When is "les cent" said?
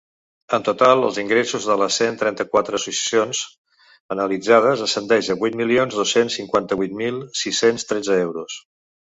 1.81-2.17